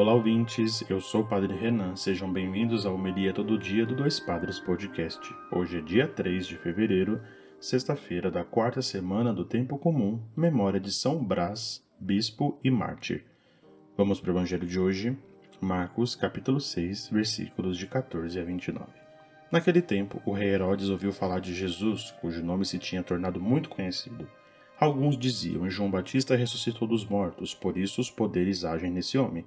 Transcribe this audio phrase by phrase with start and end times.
[0.00, 0.82] Olá, ouvintes.
[0.88, 1.94] Eu sou o Padre Renan.
[1.94, 5.20] Sejam bem-vindos ao Homilia Todo Dia do Dois Padres Podcast.
[5.52, 7.20] Hoje é dia 3 de fevereiro,
[7.60, 13.26] sexta-feira da quarta semana do Tempo Comum, memória de São Brás, Bispo e Mártir.
[13.94, 15.18] Vamos para o Evangelho de hoje,
[15.60, 18.86] Marcos, capítulo 6, versículos de 14 a 29.
[19.52, 23.68] Naquele tempo, o rei Herodes ouviu falar de Jesus, cujo nome se tinha tornado muito
[23.68, 24.26] conhecido.
[24.78, 29.44] Alguns diziam: João Batista ressuscitou dos mortos, por isso os poderes agem nesse homem.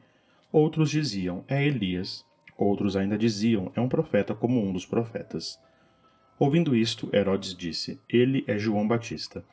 [0.53, 2.23] Outros diziam: É Elias.
[2.55, 5.59] Outros ainda diziam: É um profeta como um dos profetas.
[6.38, 9.44] Ouvindo isto, Herodes disse: Ele é João Batista.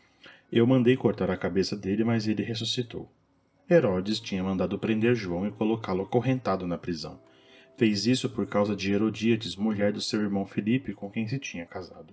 [0.52, 3.10] Eu mandei cortar a cabeça dele, mas ele ressuscitou.
[3.70, 7.18] Herodes tinha mandado prender João e colocá-lo acorrentado na prisão.
[7.78, 11.64] Fez isso por causa de Herodíades, mulher do seu irmão Filipe, com quem se tinha
[11.64, 12.12] casado.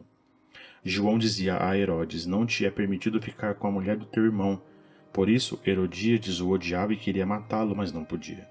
[0.82, 4.62] João dizia a Herodes: Não te é permitido ficar com a mulher do teu irmão.
[5.12, 8.48] Por isso, Herodíades o odiava e queria matá-lo, mas não podia.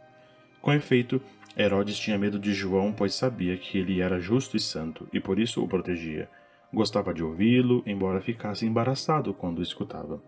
[0.60, 1.20] Com efeito,
[1.56, 5.38] Herodes tinha medo de João, pois sabia que ele era justo e santo, e por
[5.38, 6.28] isso o protegia.
[6.72, 10.20] Gostava de ouvi-lo, embora ficasse embaraçado quando o escutava.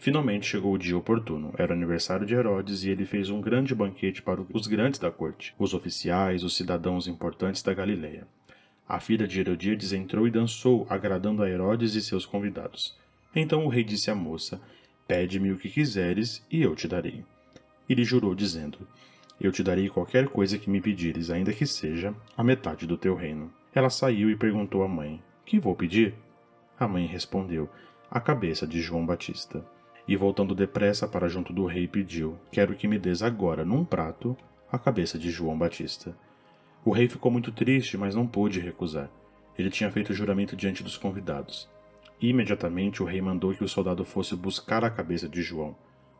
[0.00, 1.52] Finalmente chegou o dia oportuno.
[1.58, 5.10] Era o aniversário de Herodes e ele fez um grande banquete para os grandes da
[5.10, 8.26] corte, os oficiais, os cidadãos importantes da Galileia.
[8.88, 12.96] A filha de Herodíades entrou e dançou, agradando a Herodes e seus convidados.
[13.36, 14.58] Então o rei disse à moça:
[15.06, 17.22] Pede-me o que quiseres e eu te darei.
[17.88, 18.88] E lhe jurou, dizendo:
[19.40, 23.14] Eu te darei qualquer coisa que me pedires, ainda que seja a metade do teu
[23.14, 23.50] reino.
[23.74, 26.14] Ela saiu e perguntou à mãe: Que vou pedir?
[26.78, 27.68] A mãe respondeu:
[28.10, 29.64] A cabeça de João Batista.
[30.06, 34.36] E voltando depressa para junto do rei, pediu: Quero que me des agora, num prato,
[34.70, 36.14] a cabeça de João Batista.
[36.84, 39.10] O rei ficou muito triste, mas não pôde recusar.
[39.58, 41.68] Ele tinha feito juramento diante dos convidados.
[42.20, 45.74] Imediatamente o rei mandou que o soldado fosse buscar a cabeça de João.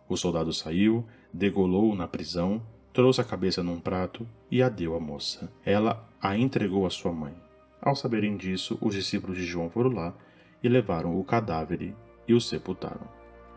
[0.09, 5.01] O soldado saiu, degolou-o na prisão, trouxe a cabeça num prato e a deu à
[5.01, 5.51] moça.
[5.65, 7.35] Ela a entregou à sua mãe.
[7.81, 10.15] Ao saberem disso, os discípulos de João foram lá
[10.63, 11.95] e levaram o cadáver
[12.27, 13.09] e o sepultaram.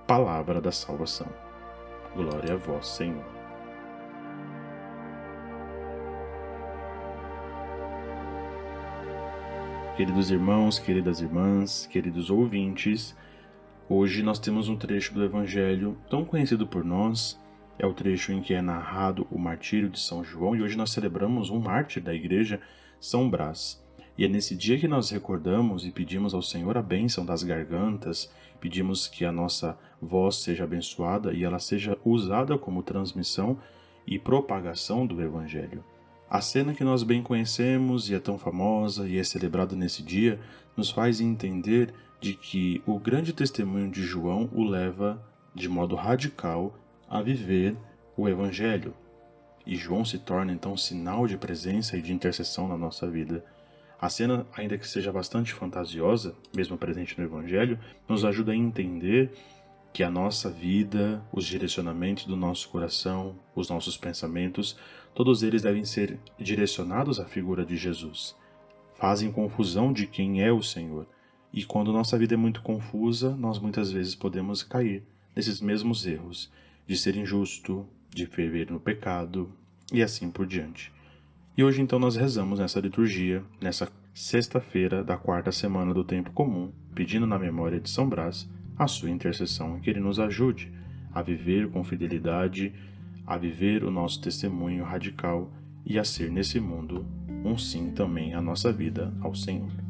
[0.08, 1.28] Palavra da salvação.
[2.16, 3.26] Glória a vós, Senhor.
[9.98, 13.16] Queridos irmãos, queridas irmãs, queridos ouvintes,
[13.88, 17.40] hoje nós temos um trecho do Evangelho tão conhecido por nós,
[17.78, 20.92] é o trecho em que é narrado o martírio de São João, e hoje nós
[20.92, 22.62] celebramos um mártir da igreja,
[23.00, 23.84] São Brás.
[24.18, 28.32] E é nesse dia que nós recordamos e pedimos ao Senhor a bênção das gargantas,
[28.60, 33.58] pedimos que a nossa voz seja abençoada e ela seja usada como transmissão
[34.06, 35.84] e propagação do Evangelho.
[36.30, 40.40] A cena que nós bem conhecemos e é tão famosa e é celebrada nesse dia
[40.76, 45.22] nos faz entender de que o grande testemunho de João o leva
[45.54, 46.74] de modo radical
[47.14, 47.78] a viver
[48.18, 48.92] o Evangelho.
[49.68, 53.46] E João se torna então sinal de presença e de intercessão na nossa vida.
[54.02, 57.78] A cena, ainda que seja bastante fantasiosa, mesmo presente no Evangelho,
[58.10, 59.32] nos ajuda a entender
[59.94, 64.76] que a nossa vida, os direcionamentos do nosso coração, os nossos pensamentos,
[65.14, 68.36] todos eles devem ser direcionados à figura de Jesus.
[68.96, 71.06] Fazem confusão de quem é o Senhor.
[71.54, 75.04] E quando nossa vida é muito confusa, nós muitas vezes podemos cair
[75.36, 76.52] nesses mesmos erros
[76.88, 79.52] de ser injusto, de viver no pecado
[79.92, 80.92] e assim por diante.
[81.58, 86.72] E hoje então nós rezamos nessa liturgia, nessa sexta-feira da quarta semana do tempo comum,
[86.94, 90.72] pedindo na memória de São Brás a sua intercessão, que Ele nos ajude
[91.14, 92.74] a viver com fidelidade,
[93.26, 95.52] a viver o nosso testemunho radical
[95.86, 97.06] e a ser nesse mundo
[97.46, 99.83] um sim também à nossa vida ao Senhor.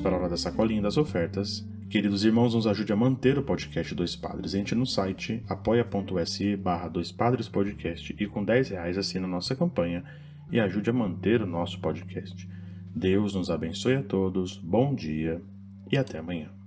[0.00, 1.66] Para a hora da sacolinha das ofertas.
[1.88, 4.54] Queridos irmãos, nos ajude a manter o podcast Dois Padres.
[4.54, 10.04] Entre no site apoia.se barra Dois Padres Podcast e com 10 reais assina nossa campanha
[10.50, 12.48] e ajude a manter o nosso podcast.
[12.94, 15.42] Deus nos abençoe a todos, bom dia
[15.90, 16.59] e até amanhã.